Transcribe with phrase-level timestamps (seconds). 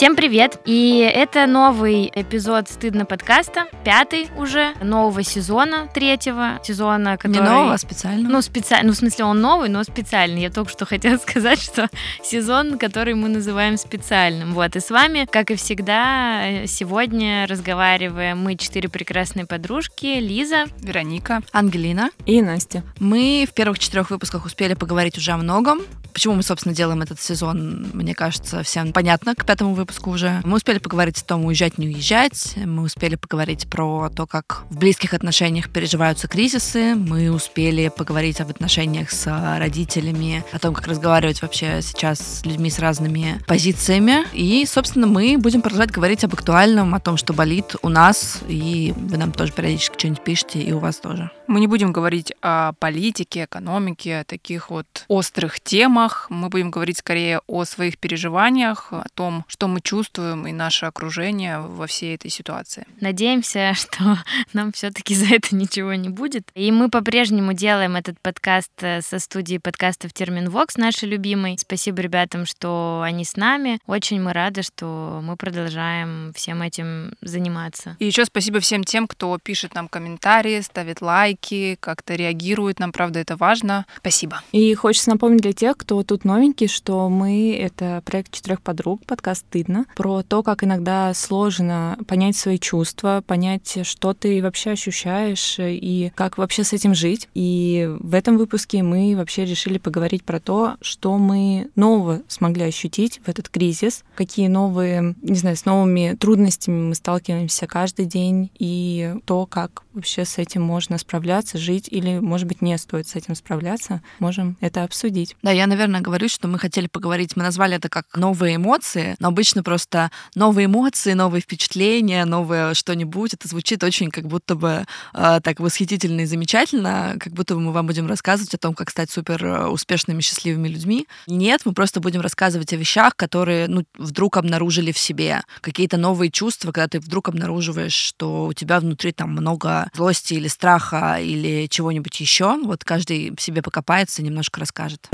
[0.00, 0.58] Всем привет!
[0.64, 7.34] И это новый эпизод «Стыдно» подкаста, пятый уже, нового сезона, третьего сезона, который...
[7.34, 8.32] Не нового, а специального.
[8.32, 10.40] Ну, специально, ну, в смысле, он новый, но специальный.
[10.40, 11.90] Я только что хотела сказать, что
[12.22, 14.54] сезон, который мы называем специальным.
[14.54, 21.42] Вот, и с вами, как и всегда, сегодня разговариваем мы, четыре прекрасные подружки, Лиза, Вероника,
[21.52, 22.84] Ангелина и Настя.
[23.00, 25.82] Мы в первых четырех выпусках успели поговорить уже о многом.
[26.14, 30.40] Почему мы, собственно, делаем этот сезон, мне кажется, всем понятно к пятому выпуску уже.
[30.44, 32.54] Мы успели поговорить о том, уезжать, не уезжать.
[32.56, 36.94] Мы успели поговорить про то, как в близких отношениях переживаются кризисы.
[36.94, 39.26] Мы успели поговорить об отношениях с
[39.58, 44.24] родителями, о том, как разговаривать вообще сейчас с людьми с разными позициями.
[44.32, 48.94] И, собственно, мы будем продолжать говорить об актуальном, о том, что болит у нас, и
[48.96, 51.30] вы нам тоже периодически что-нибудь пишете, и у вас тоже.
[51.46, 56.26] Мы не будем говорить о политике, экономике, о таких вот острых темах.
[56.30, 61.60] Мы будем говорить скорее о своих переживаниях, о том, что мы чувствуем и наше окружение
[61.60, 62.86] во всей этой ситуации.
[63.00, 64.18] Надеемся, что
[64.52, 66.48] нам все-таки за это ничего не будет.
[66.54, 71.56] И мы по-прежнему делаем этот подкаст э, со студии подкастов Термин Вокс, нашей любимой.
[71.58, 73.78] Спасибо ребятам, что они с нами.
[73.86, 77.96] Очень мы рады, что мы продолжаем всем этим заниматься.
[77.98, 82.78] И еще спасибо всем тем, кто пишет нам комментарии, ставит лайк, лайки, как-то реагируют.
[82.78, 83.86] Нам, правда, это важно.
[83.98, 84.42] Спасибо.
[84.52, 89.44] И хочется напомнить для тех, кто тут новенький, что мы— это проект четырех подруг, подкаст
[89.70, 96.12] «Стыдно», про то, как иногда сложно понять свои чувства, понять, что ты вообще ощущаешь и
[96.14, 97.28] как вообще с этим жить.
[97.34, 103.20] И в этом выпуске мы вообще решили поговорить про то, что мы нового смогли ощутить
[103.24, 109.14] в этот кризис, какие новые, не знаю, с новыми трудностями мы сталкиваемся каждый день и
[109.24, 113.34] то, как вообще с этим можно справляться, жить, или, может быть, не стоит с этим
[113.34, 115.36] справляться, можем это обсудить.
[115.42, 119.28] Да, я, наверное, говорю, что мы хотели поговорить, мы назвали это как новые эмоции, но
[119.28, 125.40] обычно просто новые эмоции, новые впечатления, новое что-нибудь, это звучит очень как будто бы э,
[125.42, 129.10] так восхитительно и замечательно, как будто бы мы вам будем рассказывать о том, как стать
[129.10, 131.06] супер э, успешными, счастливыми людьми.
[131.26, 136.30] Нет, мы просто будем рассказывать о вещах, которые ну, вдруг обнаружили в себе, какие-то новые
[136.30, 141.66] чувства, когда ты вдруг обнаруживаешь, что у тебя внутри там много злости или страха или
[141.68, 142.58] чего-нибудь еще.
[142.64, 145.08] Вот каждый себе покопается, немножко расскажет.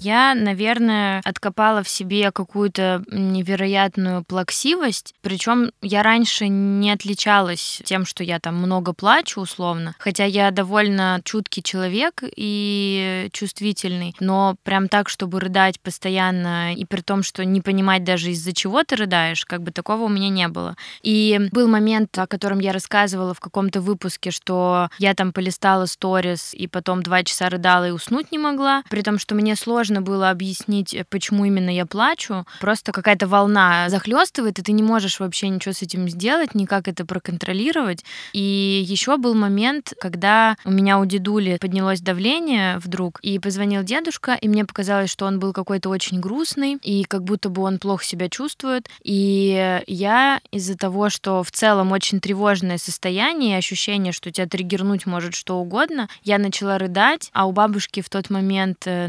[0.00, 5.14] Я, наверное, откопала в себе какую-то невероятную плаксивость.
[5.22, 9.94] Причем я раньше не отличалась тем, что я там много плачу, условно.
[9.98, 14.14] Хотя я довольно чуткий человек и чувствительный.
[14.20, 18.82] Но прям так, чтобы рыдать постоянно, и при том, что не понимать даже из-за чего
[18.84, 20.76] ты рыдаешь, как бы такого у меня не было.
[21.02, 26.54] И был момент, о котором я рассказывала в каком-то выпуске, что я там полистала сторис,
[26.54, 28.82] и потом два часа рыдала и уснуть не могла.
[28.88, 32.44] При том, что мне сложно сложно было объяснить, э, почему именно я плачу.
[32.60, 37.06] Просто какая-то волна захлестывает, и ты не можешь вообще ничего с этим сделать, никак это
[37.06, 38.04] проконтролировать.
[38.34, 44.34] И еще был момент, когда у меня у дедули поднялось давление вдруг, и позвонил дедушка,
[44.34, 48.04] и мне показалось, что он был какой-то очень грустный, и как будто бы он плохо
[48.04, 48.86] себя чувствует.
[49.02, 55.34] И я из-за того, что в целом очень тревожное состояние, ощущение, что тебя триггернуть может
[55.34, 59.06] что угодно, я начала рыдать, а у бабушки в тот момент э,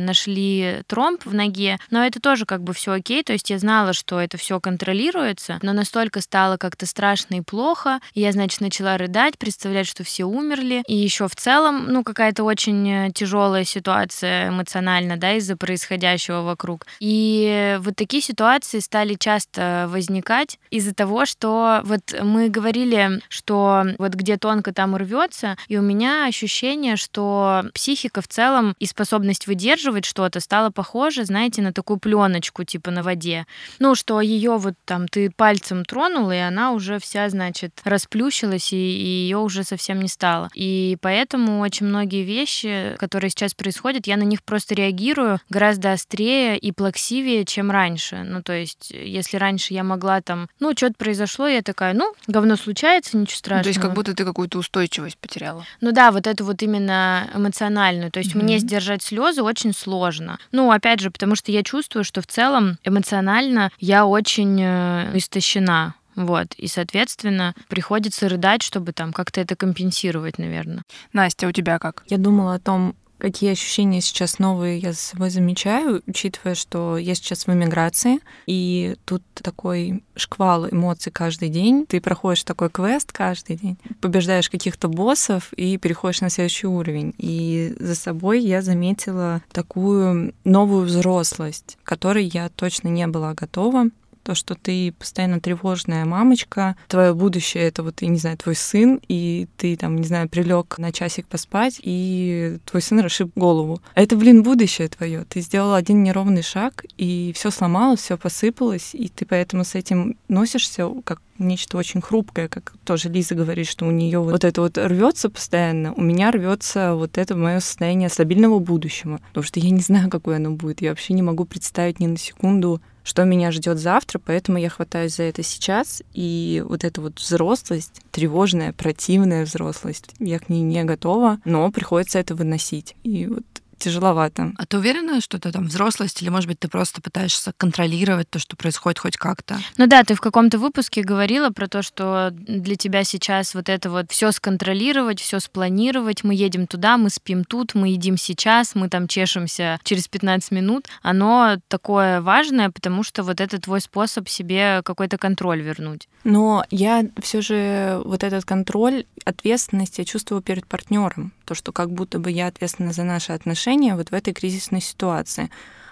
[0.61, 3.93] нашли тромб в ноге, но это тоже как бы все окей, то есть я знала,
[3.93, 8.97] что это все контролируется, но настолько стало как-то страшно и плохо, и я, значит, начала
[8.97, 14.49] рыдать, представлять, что все умерли, и еще в целом, ну, какая-то очень э, тяжелая ситуация
[14.49, 16.85] эмоционально, да, из-за происходящего вокруг.
[16.99, 24.13] И вот такие ситуации стали часто возникать из-за того, что вот мы говорили, что вот
[24.13, 30.05] где тонко там рвется, и у меня ощущение, что психика в целом и способность выдерживать
[30.05, 33.45] что-то стало похоже, знаете, на такую пленочку, типа на воде.
[33.79, 38.75] Ну, что ее вот там ты пальцем тронул, и она уже вся, значит, расплющилась, и,
[38.75, 40.49] и ее уже совсем не стало.
[40.53, 46.57] И поэтому очень многие вещи, которые сейчас происходят, я на них просто реагирую гораздо острее
[46.57, 48.17] и плаксивее, чем раньше.
[48.25, 52.57] Ну, то есть, если раньше я могла там, ну, что-то произошло, я такая, ну, говно
[52.57, 53.59] случается, ничего страшного.
[53.59, 55.65] Ну, то есть, как будто ты какую-то устойчивость потеряла.
[55.79, 58.11] Ну да, вот эту вот именно эмоциональную.
[58.11, 58.43] То есть, mm-hmm.
[58.43, 60.39] мне сдержать слезы очень сложно.
[60.51, 65.95] Ну, опять же, потому что я чувствую, что в целом эмоционально я очень э, истощена.
[66.15, 70.83] Вот, и, соответственно, приходится рыдать, чтобы там как-то это компенсировать, наверное.
[71.13, 72.03] Настя, у тебя как?
[72.07, 77.13] Я думала о том, какие ощущения сейчас новые я за собой замечаю, учитывая, что я
[77.13, 81.85] сейчас в эмиграции, и тут такой шквал эмоций каждый день.
[81.85, 87.13] Ты проходишь такой квест каждый день, побеждаешь каких-то боссов и переходишь на следующий уровень.
[87.19, 93.85] И за собой я заметила такую новую взрослость, к которой я точно не была готова
[94.23, 98.99] то, что ты постоянно тревожная мамочка, твое будущее это вот, я не знаю, твой сын,
[99.07, 103.81] и ты там, не знаю, прилег на часик поспать, и твой сын расшиб голову.
[103.95, 105.25] Это, блин, будущее твое.
[105.25, 110.17] Ты сделал один неровный шаг, и все сломалось, все посыпалось, и ты поэтому с этим
[110.27, 114.61] носишься как нечто очень хрупкое, как тоже Лиза говорит, что у нее вот, вот это
[114.61, 119.69] вот рвется постоянно, у меня рвется вот это мое состояние стабильного будущего, потому что я
[119.71, 123.51] не знаю, какое оно будет, я вообще не могу представить ни на секунду, что меня
[123.51, 126.01] ждет завтра, поэтому я хватаюсь за это сейчас.
[126.13, 132.19] И вот эта вот взрослость, тревожная, противная взрослость, я к ней не готова, но приходится
[132.19, 132.95] это выносить.
[133.03, 133.43] И вот
[133.81, 134.53] тяжеловато.
[134.57, 138.39] А ты уверена, что это там взрослость, или, может быть, ты просто пытаешься контролировать то,
[138.39, 139.57] что происходит хоть как-то?
[139.77, 143.89] Ну да, ты в каком-то выпуске говорила про то, что для тебя сейчас вот это
[143.89, 148.87] вот все сконтролировать, все спланировать, мы едем туда, мы спим тут, мы едим сейчас, мы
[148.87, 154.81] там чешемся через 15 минут, оно такое важное, потому что вот это твой способ себе
[154.83, 156.07] какой-то контроль вернуть.
[156.23, 161.33] Но я все же вот этот контроль, ответственность я чувствую перед партнером.
[161.45, 165.49] То, что как будто бы я ответственна за наши отношения вот в этой кризисной ситуации.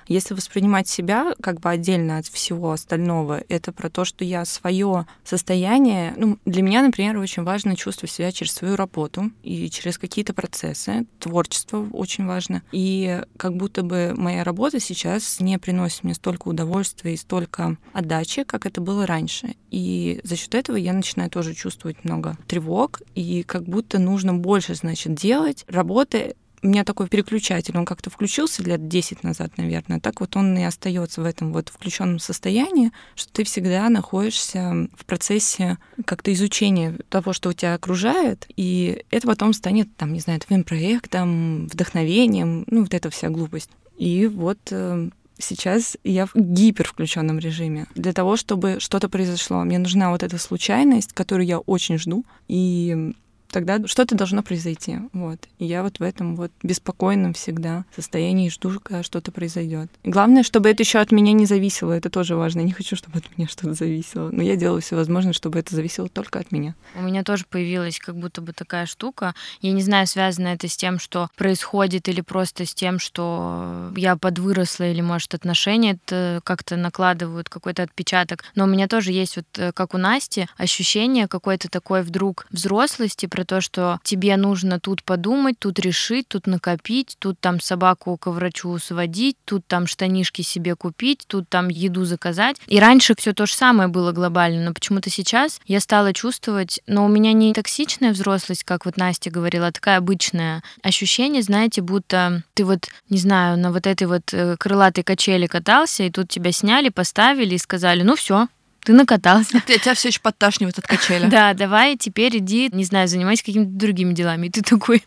[0.10, 5.06] Если воспринимать себя как бы отдельно от всего остального, это про то, что я свое
[5.24, 10.34] состояние, ну, для меня, например, очень важно чувствовать себя через свою работу и через какие-то
[10.34, 11.06] процессы.
[11.20, 12.64] Творчество очень важно.
[12.72, 18.44] И как будто бы моя работа сейчас не приносит мне столько удовольствия и столько отдачи,
[18.46, 19.54] как это было раньше.
[19.70, 24.74] И за счет этого я начинаю тоже чувствовать много тревог, и как будто нужно больше,
[24.74, 25.66] значит, делать.
[25.68, 30.58] Работа у меня такой переключатель, он как-то включился лет 10 назад, наверное, так вот он
[30.58, 36.98] и остается в этом вот включенном состоянии, что ты всегда находишься в процессе как-то изучения
[37.10, 42.66] того, что у тебя окружает, и это потом станет, там, не знаю, твоим проектом, вдохновением,
[42.68, 43.70] ну, вот эта вся глупость.
[43.98, 47.88] И вот э, сейчас я в гипер включенном режиме.
[47.96, 53.14] Для того, чтобы что-то произошло, мне нужна вот эта случайность, которую я очень жду, и
[53.52, 54.98] тогда что-то должно произойти.
[55.14, 55.40] Вот.
[55.58, 59.90] И я вот в этом вот беспокойном всегда состоянии жду, когда что-то произойдет.
[60.04, 61.94] главное, чтобы это еще от меня не зависело.
[61.94, 62.60] Это тоже важно.
[62.60, 64.30] Я не хочу, чтобы от меня что-то зависело.
[64.32, 66.76] Но я делаю все возможное, чтобы это зависело только от меня.
[66.96, 69.34] У меня тоже появилась как будто бы такая штука.
[69.62, 74.16] Я не знаю, связано это с тем, что происходит, или просто с тем, что я
[74.16, 78.44] подвыросла, или, может, отношения это как-то накладывают какой-то отпечаток.
[78.56, 83.26] Но у меня тоже есть вот, э, как у Насти, ощущение какой-то такой вдруг взрослости,
[83.40, 88.30] про то, что тебе нужно тут подумать, тут решить, тут накопить, тут там собаку к
[88.30, 92.58] врачу сводить, тут там штанишки себе купить, тут там еду заказать.
[92.68, 97.06] И раньше все то же самое было глобально, но почему-то сейчас я стала чувствовать, но
[97.06, 100.62] у меня не токсичная взрослость, как вот Настя говорила, а такая обычная.
[100.84, 106.04] Ощущение, знаете, будто ты вот, не знаю, на вот этой вот э, крылатой качели катался,
[106.04, 108.50] и тут тебя сняли, поставили и сказали, ну все,
[108.84, 109.62] ты накатался.
[109.66, 111.28] Ты, тебя все еще подташнивает от качеля.
[111.28, 114.48] Да, давай теперь иди, не знаю, занимайся какими-то другими делами.
[114.48, 115.04] И ты такой,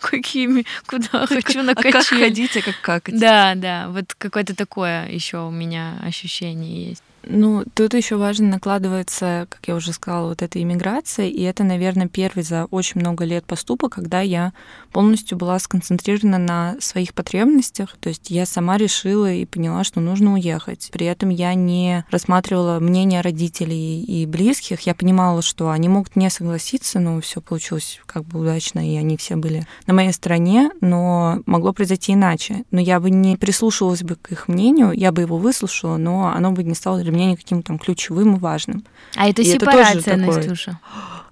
[0.00, 1.90] какими, куда хочу на качель.
[1.90, 3.18] А как ходить, а как какать.
[3.18, 7.02] Да, да, вот какое-то такое еще у меня ощущение есть.
[7.30, 12.08] Ну, тут еще важно накладывается, как я уже сказала, вот эта иммиграция, и это, наверное,
[12.08, 14.54] первый за очень много лет поступок, когда я
[14.92, 20.32] полностью была сконцентрирована на своих потребностях, то есть я сама решила и поняла, что нужно
[20.32, 20.88] уехать.
[20.90, 26.30] При этом я не рассматривала мнение родителей и близких, я понимала, что они могут не
[26.30, 31.42] согласиться, но все получилось как бы удачно, и они все были на моей стороне, но
[31.44, 32.64] могло произойти иначе.
[32.70, 36.52] Но я бы не прислушивалась бы к их мнению, я бы его выслушала, но оно
[36.52, 38.84] бы не стало для меня никаким там ключевым и важным.
[39.16, 40.78] А это и сепарация, это Настюша.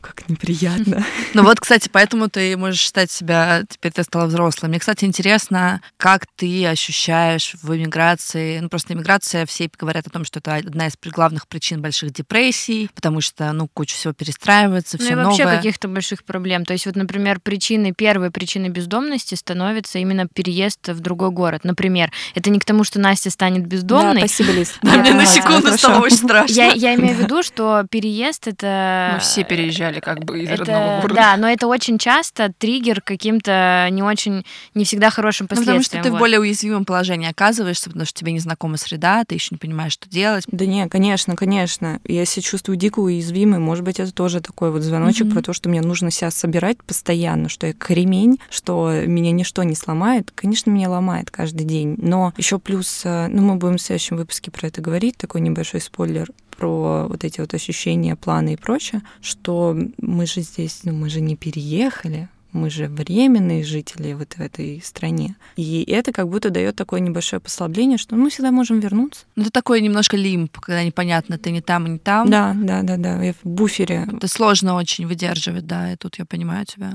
[0.07, 1.05] Как неприятно.
[1.35, 4.69] Ну вот, кстати, поэтому ты можешь считать себя, теперь ты стала взрослой.
[4.69, 10.25] Мне, кстати, интересно, как ты ощущаешь в эмиграции, ну просто эмиграция, все говорят о том,
[10.25, 15.15] что это одна из главных причин больших депрессий, потому что, ну, куча всего перестраивается, все
[15.15, 15.57] ну, и вообще новое.
[15.57, 16.65] каких-то больших проблем.
[16.65, 21.65] То есть вот, например, причиной, первой причиной бездомности становится именно переезд в другой город.
[21.65, 24.23] Например, это не к тому, что Настя станет бездомной.
[24.23, 24.75] Да, спасибо, Лиз.
[24.83, 26.53] Мне на секунду стало очень страшно.
[26.53, 29.11] Я имею в виду, что переезд это...
[29.15, 31.15] Мы все переезжали угнали как бы из Это, родного города.
[31.15, 35.79] да, но это очень часто триггер каким-то не очень, не всегда хорошим Ну, последствиям.
[35.79, 36.19] потому что ты в вот.
[36.19, 40.45] более уязвимом положении оказываешься, потому что тебе незнакома среда, ты еще не понимаешь, что делать.
[40.49, 42.01] Да не, конечно, конечно.
[42.05, 43.59] Я себя чувствую дико уязвимой.
[43.59, 45.35] Может быть, это тоже такой вот звоночек Мгм.
[45.35, 49.75] про то, что мне нужно себя собирать постоянно, что я кремень, что меня ничто не
[49.75, 50.31] сломает.
[50.35, 51.95] Конечно, меня ломает каждый день.
[51.99, 55.81] Но еще плюс, э, ну, мы будем в следующем выпуске про это говорить, такой небольшой
[55.81, 61.11] спойлер про вот эти вот ощущения, планы и прочее, что мы же здесь, ну, мы
[61.11, 65.37] же не переехали, мы же временные жители вот в этой стране.
[65.57, 69.27] И это как будто дает такое небольшое послабление, что мы всегда можем вернуться.
[69.37, 72.31] Ну, это такой немножко лимп, когда непонятно, ты не там и не там.
[72.31, 73.23] Да, да, да, да.
[73.23, 74.09] Я в буфере.
[74.11, 76.95] Это сложно очень выдерживать, да, и тут я понимаю тебя.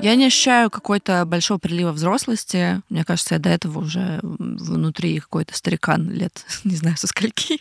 [0.00, 2.82] Я не ощущаю какой-то большого прилива взрослости.
[2.90, 7.60] Мне кажется, я до этого уже внутри какой-то старикан лет, не знаю, со скольки.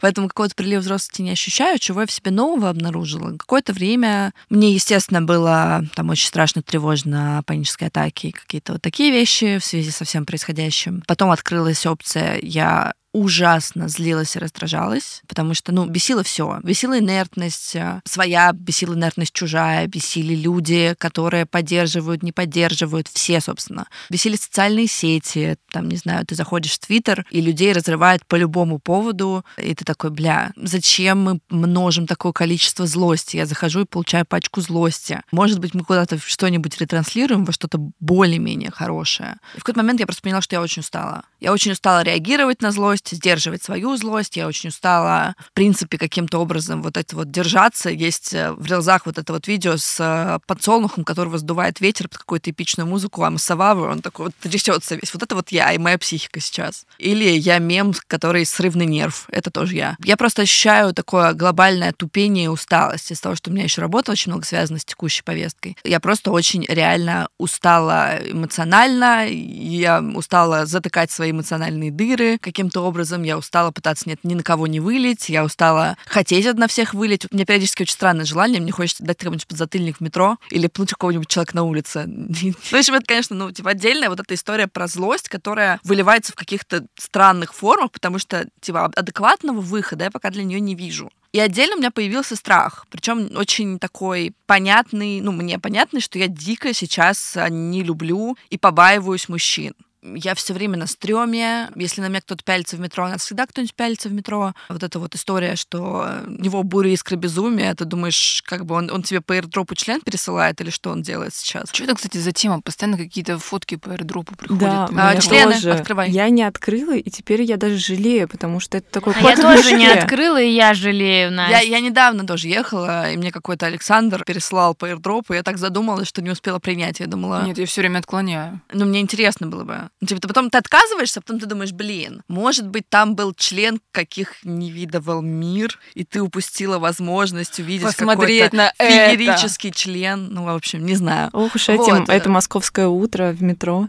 [0.00, 1.78] Поэтому какого-то прилива взрослости не ощущаю.
[1.78, 3.36] Чего я в себе нового обнаружила?
[3.36, 9.58] Какое-то время мне, естественно, было там очень страшно, тревожно, панические атаки какие-то вот такие вещи
[9.58, 11.02] в связи со всем происходящим.
[11.06, 16.60] Потом открылась опция «я ужасно злилась и раздражалась, потому что, ну, бесило все.
[16.62, 23.86] Бесила инертность э, своя, бесила инертность чужая, бесили люди, которые поддерживают, не поддерживают, все, собственно.
[24.10, 28.78] Бесили социальные сети, там, не знаю, ты заходишь в Твиттер, и людей разрывает по любому
[28.78, 33.36] поводу, и ты такой, бля, зачем мы множим такое количество злости?
[33.36, 35.22] Я захожу и получаю пачку злости.
[35.32, 39.36] Может быть, мы куда-то что-нибудь ретранслируем во что-то более-менее хорошее.
[39.56, 41.24] И в какой-то момент я просто поняла, что я очень устала.
[41.40, 44.36] Я очень устала реагировать на злость, сдерживать свою злость.
[44.36, 47.90] Я очень устала, в принципе, каким-то образом вот это вот держаться.
[47.90, 52.18] Есть э, в рилзах вот это вот видео с э, подсолнухом, которого сдувает ветер под
[52.18, 55.12] какую-то эпичную музыку, а Сававы, он такой вот трясется весь.
[55.14, 56.84] Вот это вот я и моя психика сейчас.
[56.98, 59.26] Или я мем, который срывный нерв.
[59.28, 59.96] Это тоже я.
[60.04, 64.12] Я просто ощущаю такое глобальное тупение и усталость из-за того, что у меня еще работа
[64.12, 65.76] очень много связана с текущей повесткой.
[65.84, 72.89] Я просто очень реально устала эмоционально, я устала затыкать свои эмоциональные дыры каким-то образом,
[73.22, 77.26] я устала пытаться нет, ни на кого не вылить, я устала хотеть на всех вылить.
[77.30, 80.90] У меня периодически очень странное желание, мне хочется дать кому-нибудь подзатыльник в метро или пнуть
[80.90, 82.06] какого-нибудь человека на улице.
[82.70, 86.36] В общем, это, конечно, ну, типа, отдельная вот эта история про злость, которая выливается в
[86.36, 91.10] каких-то странных формах, потому что, типа, адекватного выхода я пока для нее не вижу.
[91.32, 96.26] И отдельно у меня появился страх, причем очень такой понятный, ну, мне понятный, что я
[96.26, 99.74] дико сейчас не люблю и побаиваюсь мужчин.
[100.02, 101.68] Я все время на стреме.
[101.76, 104.54] Если на меня кто-то пялится в метро, у нас всегда кто-нибудь пялится в метро.
[104.68, 108.90] Вот эта вот история, что у него буря искры безумия, ты думаешь, как бы он,
[108.90, 111.68] он тебе по airdropу член пересылает или что он делает сейчас?
[111.72, 112.62] Что это, кстати, за тема?
[112.62, 114.60] Постоянно какие-то фотки по airdropу приходят.
[114.62, 115.72] Да, Мне А, члены тоже.
[115.72, 116.10] открывай.
[116.10, 119.72] Я не открыла, и теперь я даже жалею, потому что это такой А я тоже
[119.76, 121.58] не открыла, и я жалею, Настя.
[121.58, 125.58] Я, я недавно тоже ехала, и мне какой-то Александр переслал по airdropу, и я так
[125.58, 127.00] задумалась, что не успела принять.
[127.00, 128.60] Я думала, Нет, я все время отклоняю.
[128.72, 129.89] ну, мне интересно было бы.
[130.00, 133.34] Ну, Типа, ты потом ты отказываешься, а потом ты думаешь, блин, может быть, там был
[133.34, 139.16] член, каких не видывал мир, и ты упустила возможность увидеть Посмотреть какой-то на это.
[139.16, 140.28] феерический член.
[140.32, 141.30] Ну, в общем, не знаю.
[141.32, 142.08] Ох уж этим, Вот.
[142.08, 143.88] это московское утро в метро.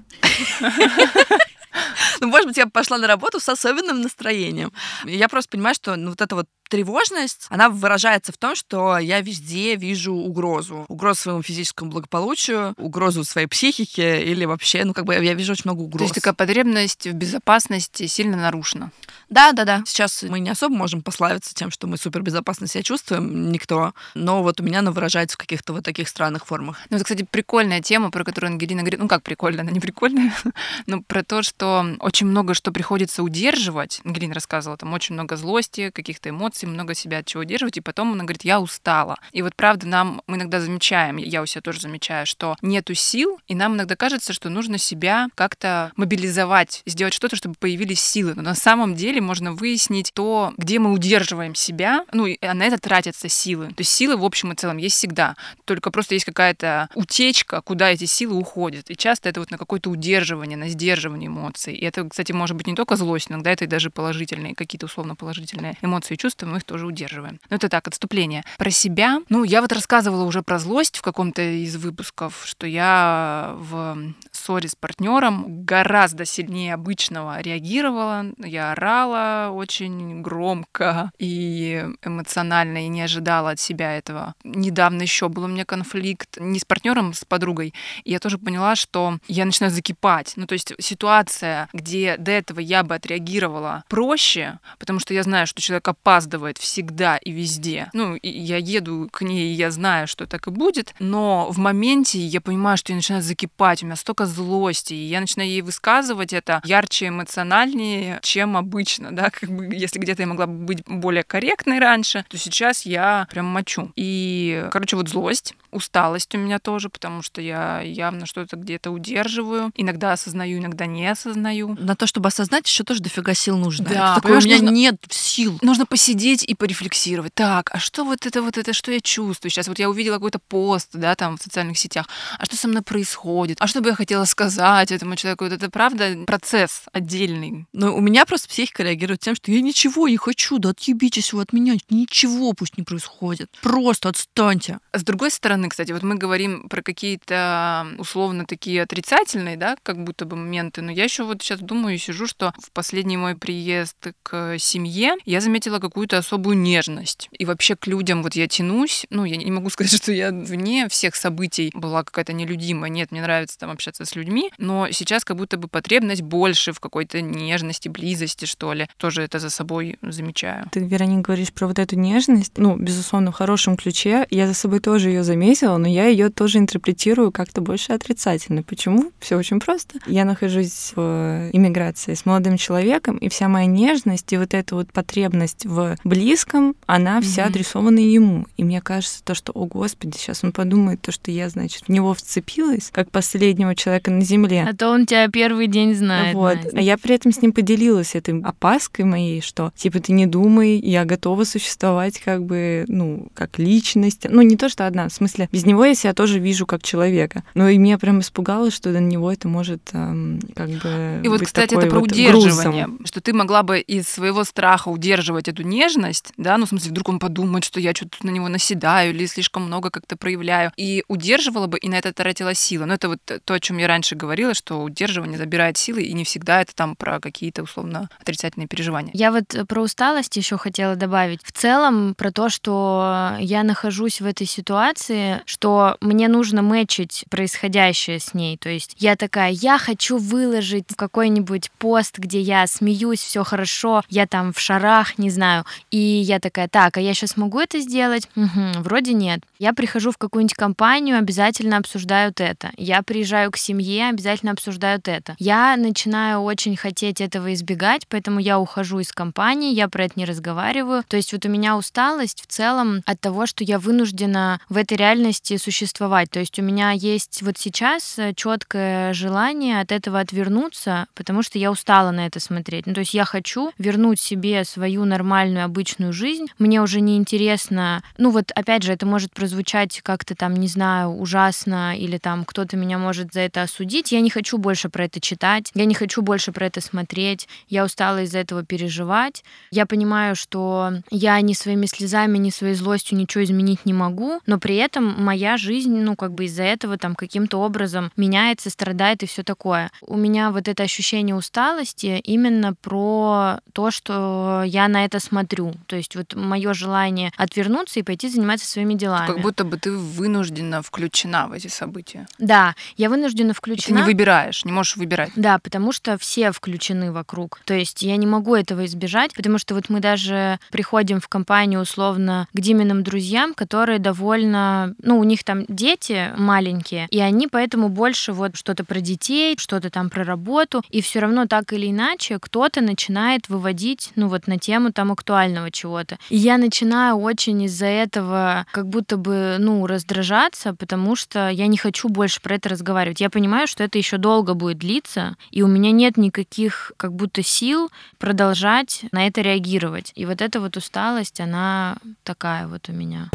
[2.19, 4.71] Ну, может быть, я пошла на работу с особенным настроением.
[5.05, 9.19] Я просто понимаю, что ну, вот эта вот тревожность, она выражается в том, что я
[9.19, 10.85] везде вижу угрозу.
[10.87, 15.63] Угрозу своему физическому благополучию, угрозу своей психике или вообще, ну, как бы я вижу очень
[15.65, 15.99] много угроз.
[15.99, 18.91] То есть такая потребность в безопасности сильно нарушена.
[19.29, 19.83] Да, да, да.
[19.85, 23.93] Сейчас мы не особо можем пославиться тем, что мы супер безопасно себя чувствуем, никто.
[24.13, 26.79] Но вот у меня она выражается в каких-то вот таких странных формах.
[26.89, 28.99] Ну, это, кстати, прикольная тема, про которую Ангелина говорит.
[28.99, 30.33] Ну, как прикольная, она не прикольная,
[30.85, 34.01] но про то, что очень много что приходится удерживать.
[34.05, 38.13] Ангелина рассказывала, там очень много злости, каких-то эмоций, много себя от чего удерживать, и потом
[38.13, 39.17] она говорит, я устала.
[39.31, 43.39] И вот правда нам, мы иногда замечаем, я у себя тоже замечаю, что нету сил,
[43.47, 48.33] и нам иногда кажется, что нужно себя как-то мобилизовать, сделать что-то, чтобы появились силы.
[48.35, 52.77] Но на самом деле можно выяснить то, где мы удерживаем себя, ну, и на это
[52.77, 53.67] тратятся силы.
[53.67, 57.91] То есть силы в общем и целом есть всегда, только просто есть какая-то утечка, куда
[57.91, 58.89] эти силы уходят.
[58.89, 61.75] И часто это вот на какое-то удерживание, на сдерживание эмоций.
[61.75, 65.15] И это, кстати, может быть не только злость, иногда это и даже положительные, какие-то условно
[65.15, 67.39] положительные эмоции и чувства, мы их тоже удерживаем.
[67.49, 68.43] Но это так, отступление.
[68.57, 69.21] Про себя.
[69.29, 74.67] Ну, я вот рассказывала уже про злость в каком-то из выпусков, что я в ссоре
[74.67, 78.25] с партнером гораздо сильнее обычного реагировала.
[78.37, 84.33] Я орала очень громко и эмоционально, и не ожидала от себя этого.
[84.43, 87.73] Недавно еще был у меня конфликт не с партнером, с подругой.
[88.03, 90.33] И я тоже поняла, что я начинаю закипать.
[90.35, 95.47] Ну, то есть ситуация, где до этого я бы отреагировала проще, потому что я знаю,
[95.47, 97.89] что человек опаздывает опаздывает всегда и везде.
[97.93, 101.57] Ну, и я еду к ней, и я знаю, что так и будет, но в
[101.57, 105.61] моменте я понимаю, что я начинаю закипать, у меня столько злости, и я начинаю ей
[105.61, 110.83] высказывать это ярче, эмоциональнее, чем обычно, да, как бы, если где-то я могла бы быть
[110.87, 113.91] более корректной раньше, то сейчас я прям мочу.
[113.95, 119.71] И, короче, вот злость, усталость у меня тоже, потому что я явно что-то где-то удерживаю.
[119.75, 121.75] Иногда осознаю, иногда не осознаю.
[121.79, 123.85] На то, чтобы осознать, еще тоже дофига сил нужно.
[123.85, 125.57] Да, такое, у меня нужно, нет сил.
[125.61, 127.33] Нужно посидеть и порефлексировать.
[127.33, 129.67] Так, а что вот это, вот это, что я чувствую сейчас?
[129.67, 132.07] Вот я увидела какой-то пост, да, там в социальных сетях.
[132.37, 133.57] А что со мной происходит?
[133.59, 135.45] А что бы я хотела сказать этому человеку?
[135.45, 137.65] Вот это правда процесс отдельный.
[137.73, 141.41] Но у меня просто психика реагирует тем, что я ничего не хочу, да отъебитесь вы
[141.41, 143.49] от меня, ничего пусть не происходит.
[143.61, 144.79] Просто отстаньте.
[144.93, 150.25] С другой стороны, кстати, вот мы говорим про какие-то условно такие отрицательные, да, как будто
[150.25, 153.97] бы моменты, но я еще вот сейчас думаю и сижу, что в последний мой приезд
[154.23, 157.29] к семье я заметила какую-то особую нежность.
[157.37, 160.87] И вообще к людям вот я тянусь, ну, я не могу сказать, что я вне
[160.89, 162.89] всех событий была какая-то нелюдимая.
[162.89, 166.79] Нет, мне нравится там общаться с людьми, но сейчас как будто бы потребность больше в
[166.79, 168.87] какой-то нежности, близости, что ли.
[168.97, 170.67] Тоже это за собой замечаю.
[170.71, 172.53] Ты, Вероника, говоришь про вот эту нежность.
[172.57, 174.27] Ну, безусловно, в хорошем ключе.
[174.29, 178.63] Я за собой тоже ее заметила, но я ее тоже интерпретирую как-то больше отрицательно.
[178.63, 179.11] Почему?
[179.19, 179.99] Все очень просто.
[180.05, 184.91] Я нахожусь в иммиграции с молодым человеком, и вся моя нежность и вот эта вот
[184.91, 187.47] потребность в близком, она вся mm-hmm.
[187.47, 188.47] адресована ему.
[188.57, 191.89] И мне кажется, то, что, о господи, сейчас он подумает, то, что я, значит, в
[191.89, 194.67] него вцепилась, как последнего человека на земле.
[194.69, 196.33] А то он тебя первый день знает.
[196.33, 196.55] Вот.
[196.55, 196.77] Настя.
[196.77, 200.79] А я при этом с ним поделилась этой опаской моей, что, типа, ты не думай,
[200.79, 204.25] я готова существовать как бы, ну, как личность.
[204.29, 207.43] Ну, не то, что одна, в смысле, без него я себя тоже вижу как человека.
[207.53, 211.41] Но и меня прям испугало, что для него это может эм, как бы И вот,
[211.41, 213.05] кстати, это про вот удерживание, грузом.
[213.05, 215.90] что ты могла бы из своего страха удерживать эту нежность,
[216.37, 219.63] да, ну, в смысле, вдруг он подумает, что я что-то на него наседаю или слишком
[219.63, 222.85] много как-то проявляю, и удерживала бы, и на это тратила силы.
[222.85, 226.23] Но это вот то, о чем я раньше говорила, что удерживание забирает силы, и не
[226.23, 229.11] всегда это там про какие-то условно отрицательные переживания.
[229.13, 231.41] Я вот про усталость еще хотела добавить.
[231.43, 238.19] В целом про то, что я нахожусь в этой ситуации, что мне нужно мэчить происходящее
[238.19, 238.57] с ней.
[238.57, 244.27] То есть я такая, я хочу выложить какой-нибудь пост, где я смеюсь, все хорошо, я
[244.27, 245.65] там в шарах, не знаю.
[245.89, 248.29] И я такая, так, а я сейчас могу это сделать?
[248.35, 249.41] Угу, вроде нет.
[249.59, 252.71] Я прихожу в какую-нибудь компанию, обязательно обсуждают это.
[252.77, 255.35] Я приезжаю к семье, обязательно обсуждают это.
[255.39, 260.25] Я начинаю очень хотеть этого избегать, поэтому я ухожу из компании, я про это не
[260.25, 261.03] разговариваю.
[261.07, 264.97] То есть вот у меня усталость в целом от того, что я вынуждена в этой
[264.97, 266.29] реальности существовать.
[266.29, 271.57] То есть у меня есть вот сейчас э, четкое желание от этого отвернуться, потому что
[271.59, 272.87] я устала на это смотреть.
[272.87, 276.47] Ну, то есть я хочу вернуть себе свою нормальную обычную жизнь.
[276.59, 281.11] Мне уже не интересно, ну вот опять же, это может прозвучать как-то там, не знаю,
[281.11, 284.11] ужасно или там кто-то меня может за это осудить.
[284.11, 287.47] Я не хочу больше про это читать, я не хочу больше про это смотреть.
[287.69, 289.43] Я устала из-за этого переживать.
[289.71, 294.59] Я понимаю, что я ни своими слезами, ни своей злостью ничего изменить не могу, но
[294.59, 299.25] при этом моя жизнь, ну как бы из-за этого там каким-то образом меняется, страдает и
[299.25, 299.89] все такое.
[300.01, 305.60] У меня вот это ощущение усталости именно про то, что я на это смотрю.
[305.87, 309.27] То есть вот мое желание отвернуться и пойти заниматься своими делами.
[309.27, 312.27] Как будто бы ты вынуждена включена в эти события.
[312.39, 313.95] Да, я вынуждена включена.
[313.95, 315.31] И ты не выбираешь, не можешь выбирать.
[315.35, 317.61] Да, потому что все включены вокруг.
[317.65, 321.81] То есть я не могу этого избежать, потому что вот мы даже приходим в компанию
[321.81, 327.89] условно к Диминым друзьям, которые довольно, ну, у них там дети маленькие, и они поэтому
[327.89, 332.39] больше вот что-то про детей, что-то там про работу, и все равно так или иначе
[332.39, 335.11] кто-то начинает выводить, ну, вот на тему там
[335.51, 336.17] актуального чего-то.
[336.29, 341.77] И я начинаю очень из-за этого как будто бы, ну, раздражаться, потому что я не
[341.77, 343.21] хочу больше про это разговаривать.
[343.21, 347.43] Я понимаю, что это еще долго будет длиться, и у меня нет никаких как будто
[347.43, 350.11] сил продолжать на это реагировать.
[350.15, 353.29] И вот эта вот усталость, она такая вот у меня.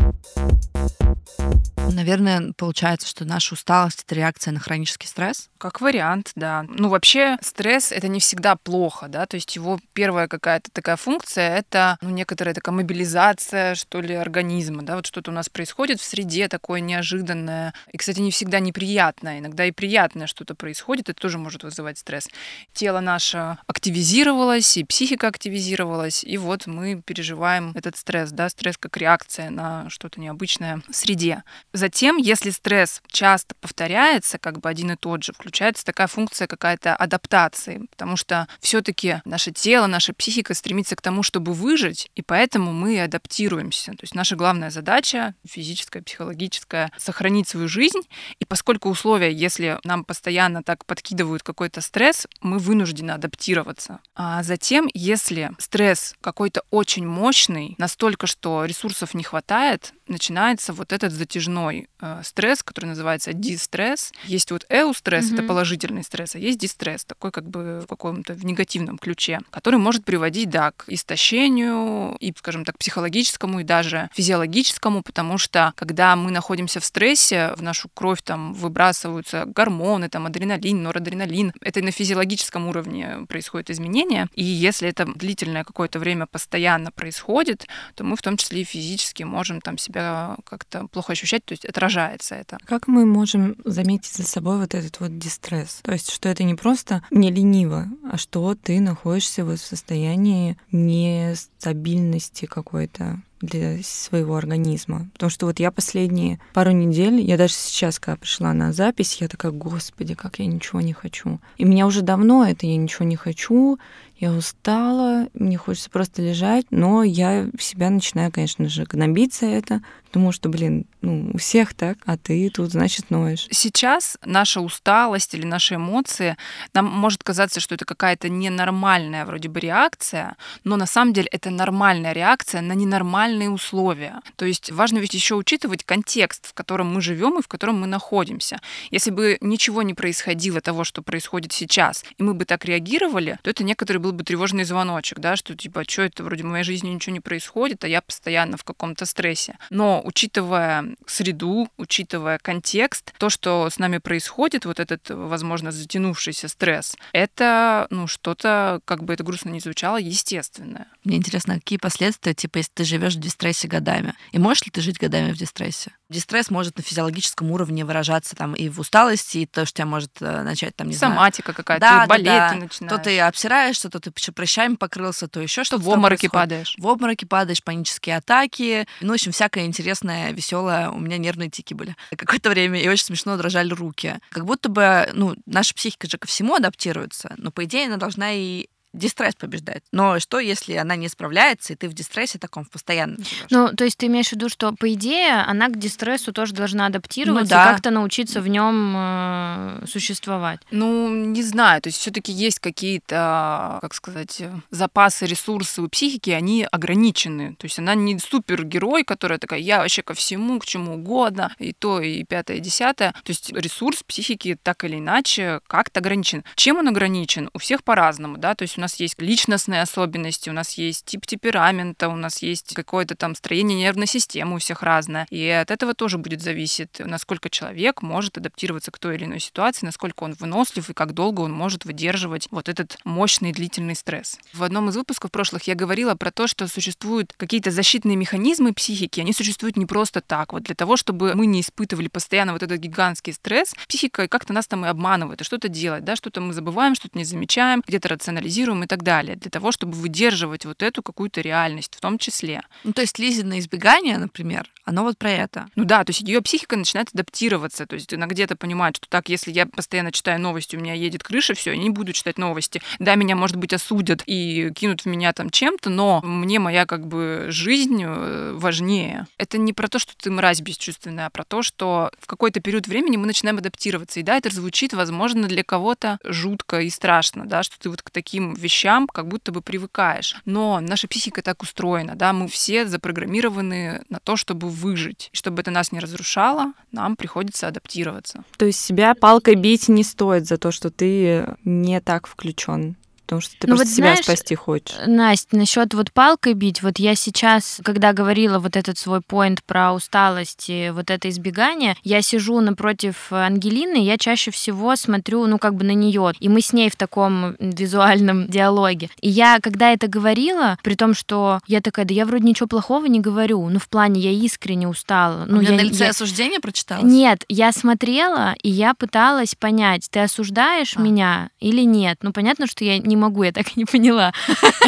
[1.97, 5.49] Наверное, получается, что наша усталость— это реакция на хронический стресс?
[5.57, 6.67] Как вариант, да.
[6.69, 11.57] Ну, вообще, стресс— это не всегда плохо, да, то есть его первая какая-то такая функция—
[11.59, 16.05] это ну, некоторая такая мобилизация, что ли, организма, да, вот что-то у нас происходит в
[16.05, 21.39] среде такое неожиданное, и, кстати, не всегда неприятное, иногда и приятное что-то происходит, это тоже
[21.39, 22.29] может вызывать стресс.
[22.75, 28.99] Тело наше активизировалось, и психика активизировалась, и вот мы переживаем этот стресс, да, стресс как
[28.99, 31.43] реакция на что-то необычное в среде.
[31.87, 36.97] Затем, если стресс часто повторяется, как бы один и тот же, включается такая функция какая-то
[36.97, 42.73] адаптации, потому что все-таки наше тело, наша психика стремится к тому, чтобы выжить, и поэтому
[42.73, 43.93] мы адаптируемся.
[43.93, 48.01] То есть наша главная задача физическая, психологическая, сохранить свою жизнь.
[48.41, 54.01] И поскольку условия, если нам постоянно так подкидывают какой-то стресс, мы вынуждены адаптироваться.
[54.17, 61.13] А затем, если стресс какой-то очень мощный, настолько, что ресурсов не хватает, начинается вот этот
[61.13, 64.13] затяжной э, стресс, который называется дистресс.
[64.25, 65.35] Есть вот эустресс, mm-hmm.
[65.35, 69.79] это положительный стресс, а есть дистресс, такой как бы в каком-то в негативном ключе, который
[69.79, 76.17] может приводить, да, к истощению и, скажем так, психологическому и даже физиологическому, потому что когда
[76.17, 81.53] мы находимся в стрессе, в нашу кровь там выбрасываются гормоны, там адреналин, норадреналин.
[81.61, 84.29] Это на физиологическом уровне происходит изменения.
[84.35, 89.23] И если это длительное какое-то время постоянно происходит, то мы в том числе и физически
[89.23, 89.96] можем там себя
[90.45, 92.59] как-то плохо ощущать, то есть отражается это.
[92.65, 95.81] Как мы можем заметить за собой вот этот вот дистресс?
[95.83, 100.57] То есть, что это не просто не лениво, а что ты находишься вот в состоянии
[100.71, 105.09] нестабильности какой-то для своего организма.
[105.13, 109.29] Потому что вот я последние пару недель, я даже сейчас, когда пришла на запись, я
[109.29, 111.39] такая, господи, как я ничего не хочу.
[111.59, 113.79] И меня уже давно это я ничего не хочу,
[114.19, 119.83] я устала, мне хочется просто лежать, но я себя начинаю, конечно же, гнобить за это,
[120.07, 123.47] потому что, блин, ну, у всех так, а ты тут, значит, ноешь.
[123.51, 126.39] Сейчас наша усталость или наши эмоции,
[126.73, 131.51] нам может казаться, что это какая-то ненормальная вроде бы реакция, но на самом деле это
[131.51, 134.23] нормальная реакция на ненормальные условия.
[134.37, 137.87] То есть важно ведь еще учитывать контекст, в котором мы живем и в котором мы
[137.87, 138.61] находимся.
[138.91, 143.51] Если бы ничего не происходило того, что происходит сейчас, и мы бы так реагировали, то
[143.51, 146.91] это некоторый был бы тревожный звоночек, да, что типа, что это вроде в моей жизни
[146.91, 149.59] ничего не происходит, а я постоянно в каком-то стрессе.
[149.71, 156.97] Но учитывая среду, учитывая контекст, то, что с нами происходит, вот этот, возможно, затянувшийся стресс,
[157.13, 160.87] это, ну, что-то, как бы это грустно не звучало, естественное.
[161.03, 164.15] Мне интересно, какие последствия, типа, если ты живешь в дистрессе годами?
[164.31, 165.91] И можешь ли ты жить годами в дистрессе?
[166.09, 170.13] Дистресс может на физиологическом уровне выражаться там и в усталости, и то, что тебя может
[170.21, 171.57] э, начать там, не Соматика знаю...
[171.57, 172.55] какая-то, да, болеть да, да.
[172.55, 172.97] начинаешь.
[172.97, 175.83] То ты обсираешься, то ты прыщами покрылся, то еще что-то.
[175.83, 176.75] В обмороке падаешь.
[176.79, 178.87] В обмороке падаешь, панические атаки.
[179.01, 180.91] Ну, в общем, всякое интересное, веселое.
[180.91, 181.97] У меня нервные тики были.
[182.17, 184.19] Какое-то время и очень смешно дрожали руки.
[184.31, 188.33] Как будто бы, ну, наша психика же ко всему адаптируется, но, по идее, она должна
[188.33, 189.85] и дистресс побеждает.
[189.93, 193.47] Но что, если она не справляется, и ты в дистрессе таком в постоянном живешь?
[193.51, 196.87] Ну, то есть ты имеешь в виду, что, по идее, она к дистрессу тоже должна
[196.87, 197.71] адаптироваться ну, да.
[197.71, 200.61] и как-то научиться в нем э, существовать?
[200.71, 201.83] Ну, не знаю.
[201.83, 207.55] То есть все таки есть какие-то, как сказать, запасы, ресурсы у психики, они ограничены.
[207.57, 211.73] То есть она не супергерой, которая такая, я вообще ко всему, к чему угодно, и
[211.73, 213.13] то, и пятое, и десятое.
[213.13, 216.45] То есть ресурс психики так или иначе как-то ограничен.
[216.55, 217.51] Чем он ограничен?
[217.53, 221.05] У всех по-разному, да, то есть у нас нас есть личностные особенности, у нас есть
[221.07, 225.27] тип темперамента, у нас есть какое-то там строение нервной системы у всех разное.
[225.31, 229.87] И от этого тоже будет зависеть, насколько человек может адаптироваться к той или иной ситуации,
[229.87, 234.39] насколько он вынослив и как долго он может выдерживать вот этот мощный длительный стресс.
[234.53, 239.19] В одном из выпусков прошлых я говорила про то, что существуют какие-то защитные механизмы психики,
[239.19, 240.53] они существуют не просто так.
[240.53, 244.69] Вот для того, чтобы мы не испытывали постоянно вот этот гигантский стресс, психика как-то нас
[244.69, 248.66] там и обманывает, и что-то делать, да, что-то мы забываем, что-то не замечаем, где-то рационализируем,
[248.85, 252.63] и так далее, для того, чтобы выдерживать вот эту какую-то реальность в том числе.
[252.85, 255.69] Ну, то есть Лизина избегание, например, оно вот про это.
[255.75, 259.29] Ну да, то есть ее психика начинает адаптироваться, то есть она где-то понимает, что так,
[259.29, 262.81] если я постоянно читаю новости, у меня едет крыша, все, я не буду читать новости.
[262.99, 267.07] Да, меня, может быть, осудят и кинут в меня там чем-то, но мне моя как
[267.07, 269.27] бы жизнь э, важнее.
[269.39, 272.87] Это не про то, что ты мразь бесчувственная, а про то, что в какой-то период
[272.87, 274.21] времени мы начинаем адаптироваться.
[274.21, 278.11] И да, это звучит, возможно, для кого-то жутко и страшно, да, что ты вот к
[278.11, 280.37] таким вещам как будто бы привыкаешь.
[280.45, 285.31] Но наша психика так устроена, да, мы все запрограммированы на то, чтобы выжить.
[285.33, 288.45] И чтобы это нас не разрушало, нам приходится адаптироваться.
[288.57, 293.41] То есть себя палкой бить не стоит за то, что ты не так включен потому
[293.41, 294.97] что ты ну, просто вот себя знаешь, спасти хочешь.
[295.07, 299.93] Настя, насчет вот палкой бить, вот я сейчас, когда говорила вот этот свой поинт про
[299.93, 305.75] усталость и вот это избегание, я сижу напротив Ангелины, я чаще всего смотрю, ну, как
[305.75, 309.11] бы на нее, и мы с ней в таком визуальном диалоге.
[309.21, 313.07] И я, когда это говорила, при том, что я такая, да я вроде ничего плохого
[313.07, 315.45] не говорю, ну, в плане я искренне устала.
[315.49, 316.11] Ну, я на лице я...
[316.11, 317.05] осуждение прочитала?
[317.05, 321.01] Нет, я смотрела, и я пыталась понять, ты осуждаешь а.
[321.01, 322.19] меня или нет.
[322.23, 324.33] Ну, понятно, что я не не могу, я так и не поняла.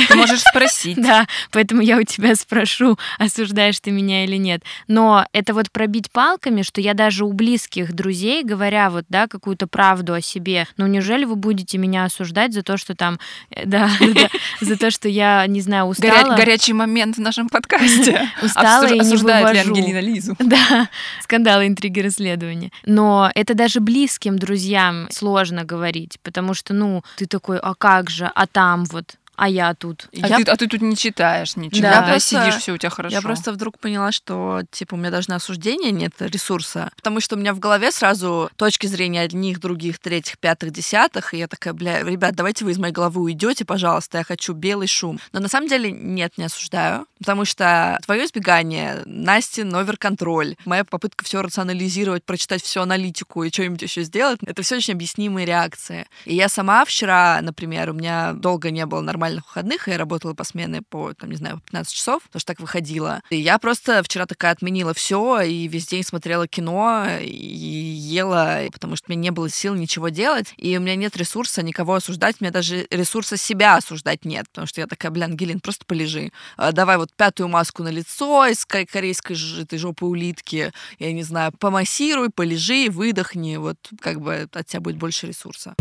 [0.08, 0.98] Ты можешь спросить.
[1.08, 4.62] Да, поэтому я у тебя спрошу, осуждаешь ты меня или нет.
[4.88, 9.66] Но это вот пробить палками, что я даже у близких друзей, говоря вот, да, какую-то
[9.66, 13.18] правду о себе, ну неужели вы будете меня осуждать за то, что там,
[13.50, 13.88] э, да,
[14.60, 16.36] за то, что я, не знаю, устала.
[16.36, 18.28] Горячий момент в нашем подкасте.
[18.42, 19.68] Устала и не вывожу.
[19.68, 20.36] Ангелина Лизу?
[20.38, 20.90] Да,
[21.22, 22.70] скандалы, интриги, расследования.
[22.84, 28.17] Но это даже близким друзьям сложно говорить, потому что, ну, ты такой, а как же,
[28.26, 30.09] а там вот, а я тут.
[30.20, 32.01] А, Я ты, а ты тут не читаешь ничего, Да.
[32.01, 33.14] да, Просто- сидишь, все у тебя хорошо.
[33.14, 37.37] Я просто вдруг поняла, что типа у меня даже на осуждение нет ресурса, потому что
[37.37, 41.72] у меня в голове сразу точки зрения одних, других, третьих, пятых, десятых, и я такая,
[41.72, 45.20] бля, ребят, давайте вы из моей головы уйдете, пожалуйста, я хочу белый шум.
[45.33, 51.24] Но на самом деле нет, не осуждаю, потому что твое избегание, Настин оверконтроль, моя попытка
[51.24, 56.07] все рационализировать, прочитать всю аналитику и что-нибудь еще сделать, это все очень объяснимые реакции.
[56.24, 60.34] И я сама вчера, например, у меня долго не было нормальных выходных, и я работала
[60.34, 63.20] по смене по, там, не знаю, по 15 часов, потому что так выходила.
[63.30, 68.96] И я просто вчера такая отменила все и весь день смотрела кино и ела, потому
[68.96, 72.44] что мне не было сил ничего делать, и у меня нет ресурса никого осуждать, у
[72.44, 76.30] меня даже ресурса себя осуждать нет, потому что я такая, бля, Ангелин, просто полежи.
[76.56, 81.22] А, Давай вот пятую маску на лицо из ко- корейской этой жопы улитки, я не
[81.22, 85.74] знаю, помассируй, полежи, выдохни, вот как бы от тебя будет больше ресурса.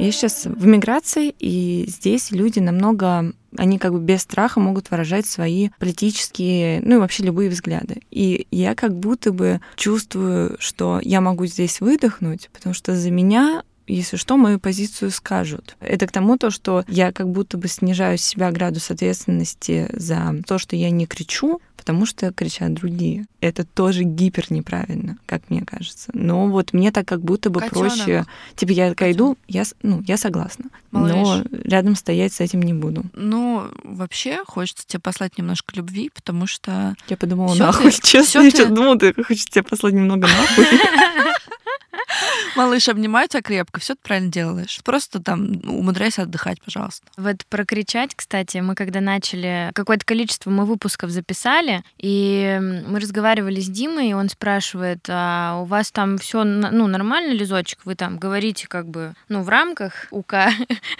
[0.00, 5.26] Я сейчас в миграции, и здесь люди намного, они как бы без страха могут выражать
[5.26, 8.00] свои политические, ну и вообще любые взгляды.
[8.10, 13.62] И я как будто бы чувствую, что я могу здесь выдохнуть, потому что за меня
[13.92, 15.76] если что, мою позицию скажут.
[15.80, 20.34] Это к тому, то, что я как будто бы снижаю с себя градус ответственности за
[20.46, 23.24] то, что я не кричу, потому что кричат другие.
[23.40, 26.10] Это тоже гипер неправильно, как мне кажется.
[26.12, 27.94] Но вот мне так как будто бы Котёнок.
[27.94, 28.26] проще.
[28.54, 30.66] Типа я такая иду, я, ну, я согласна.
[30.92, 31.44] Но Малыш.
[31.64, 33.04] рядом стоять с этим не буду.
[33.14, 38.50] Ну, вообще, хочется тебе послать немножко любви, потому что Я подумала, нахуй, ты- честно, я
[38.50, 40.66] ты- сейчас думала, ты хочешь тебе послать немного нахуй.
[42.56, 44.80] малыш, обнимаю тебя крепко, все ты правильно делаешь.
[44.84, 47.06] Просто там умудряйся отдыхать, пожалуйста.
[47.16, 53.68] Вот прокричать, кстати, мы когда начали, какое-то количество мы выпусков записали, и мы разговаривали с
[53.68, 57.80] Димой, и он спрашивает, а у вас там все ну, нормально, Лизочек?
[57.84, 60.34] Вы там говорите как бы, ну, в рамках УК?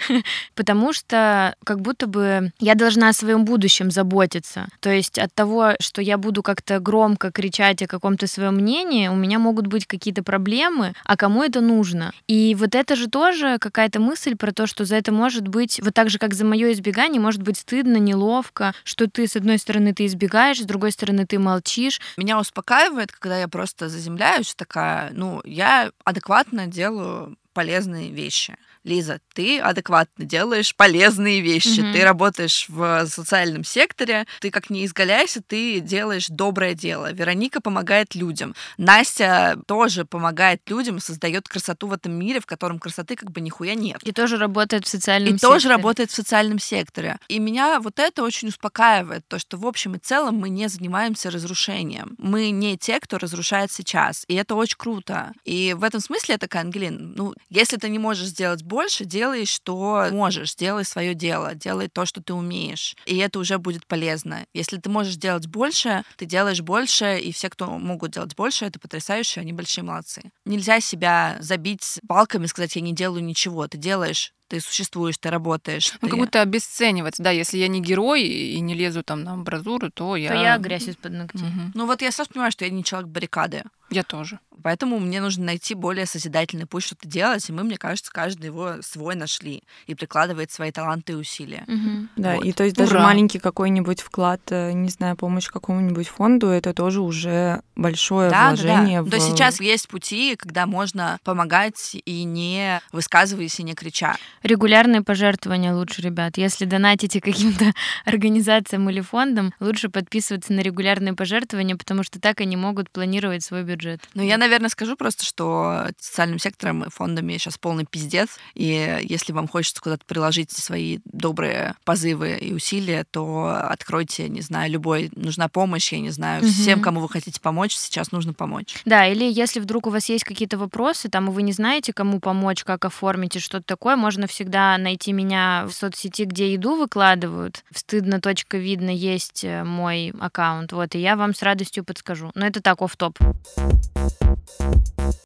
[0.55, 4.67] Потому что как будто бы я должна о своем будущем заботиться.
[4.79, 9.15] То есть от того, что я буду как-то громко кричать о каком-то своем мнении, у
[9.15, 12.13] меня могут быть какие-то проблемы, а кому это нужно?
[12.27, 15.93] И вот это же тоже какая-то мысль про то, что за это может быть, вот
[15.93, 19.93] так же, как за мое избегание, может быть стыдно, неловко, что ты, с одной стороны,
[19.93, 21.99] ты избегаешь, с другой стороны, ты молчишь.
[22.17, 28.57] Меня успокаивает, когда я просто заземляюсь, такая, ну, я адекватно делаю полезные вещи.
[28.83, 31.81] Лиза, ты адекватно делаешь полезные вещи.
[31.81, 31.93] Мгм.
[31.93, 37.11] Ты работаешь в социальном секторе, ты как не изгаляйся, ты делаешь доброе дело.
[37.11, 38.55] Вероника помогает людям.
[38.77, 43.75] Настя тоже помогает людям, создает красоту в этом мире, в котором красоты как бы нихуя
[43.75, 43.99] нет.
[44.03, 45.75] И тоже работает в социальном И тоже секторе.
[45.75, 47.17] работает в социальном секторе.
[47.27, 51.29] И меня вот это очень успокаивает, то, что в общем и целом мы не занимаемся
[51.29, 52.15] разрушением.
[52.17, 54.23] Мы не те, кто разрушает сейчас.
[54.27, 55.33] И это очень круто.
[55.45, 59.45] И в этом смысле я такая, Ангелин, ну, если ты не можешь сделать больше, делай,
[59.45, 62.95] что можешь, делай свое дело, делай то, что ты умеешь.
[63.05, 64.45] И это уже будет полезно.
[64.53, 68.79] Если ты можешь делать больше, ты делаешь больше, и все, кто могут делать больше, это
[68.79, 70.31] потрясающе, они большие молодцы.
[70.45, 73.67] Нельзя себя забить палками, сказать, я не делаю ничего.
[73.67, 75.93] Ты делаешь ты существуешь, ты работаешь.
[76.01, 77.15] Ну, ты- как будто обесценивать.
[77.19, 80.27] Да, если я не герой и не лезу там на амбразуру, то я...
[80.29, 81.41] То я грязь из-под ногтей.
[81.47, 81.71] Мгм.
[81.73, 83.63] Ну вот я сразу понимаю, что я не человек баррикады.
[83.89, 84.39] Я тоже.
[84.63, 88.75] Поэтому мне нужно найти более созидательный путь что-то делать, и мы, мне кажется, каждый его
[88.81, 91.63] свой нашли и прикладывает свои таланты и усилия.
[91.67, 92.09] Мгм.
[92.15, 92.45] Да, Вот.
[92.45, 93.03] и то есть даже Ура.
[93.03, 98.47] маленький какой-нибудь вклад, э, не знаю, помощь какому-нибудь фонду, это тоже уже большое Да, да,
[98.49, 99.07] вложение да.
[99.07, 99.09] в...
[99.09, 104.15] То сейчас есть пути, когда можно помогать и не высказываясь, и не крича.
[104.43, 106.37] Регулярные пожертвования лучше, ребят.
[106.37, 107.73] Если донатите каким-то
[108.05, 113.63] организациям или фондам, лучше подписываться на регулярные пожертвования, потому что так они могут планировать свой
[113.63, 114.01] бюджет.
[114.13, 118.29] Ну, я, наверное, скажу просто, что социальным сектором и фондами сейчас полный пиздец.
[118.55, 124.71] И если вам хочется куда-то приложить свои добрые позывы и усилия, то откройте, не знаю,
[124.71, 126.51] любой, нужна помощь, я не знаю, Мгм.
[126.51, 128.75] всем, кому вы хотите помочь, сейчас нужно помочь.
[128.85, 132.19] Да, или если вдруг у вас есть какие-то вопросы, там, и вы не знаете, кому
[132.19, 137.63] помочь, как оформить и что-то такое, можно всегда найти меня в соцсети, где еду выкладывают.
[137.71, 142.31] В стыдно.видно есть э, мой аккаунт, вот, и я вам с радостью подскажу.
[142.33, 143.19] Но это так, оф топ